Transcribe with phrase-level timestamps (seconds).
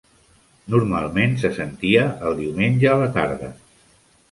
[0.75, 3.55] Normalment se sentia el diumenge a la tarda.